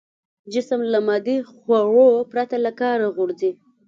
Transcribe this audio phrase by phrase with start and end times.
[0.53, 3.51] جسم له مادي خوړو پرته له کاره غورځي.